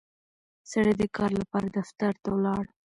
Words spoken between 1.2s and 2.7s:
لپاره دفتر ته ولاړ